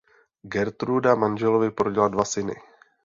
[0.55, 2.57] Gertruda manželovi porodila dva syny.